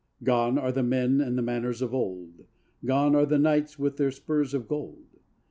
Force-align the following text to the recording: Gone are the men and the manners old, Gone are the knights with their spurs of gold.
Gone 0.23 0.57
are 0.57 0.71
the 0.71 0.81
men 0.81 1.21
and 1.21 1.37
the 1.37 1.43
manners 1.43 1.83
old, 1.83 2.47
Gone 2.83 3.15
are 3.15 3.27
the 3.27 3.37
knights 3.37 3.77
with 3.77 3.97
their 3.97 4.09
spurs 4.09 4.55
of 4.55 4.67
gold. 4.67 5.19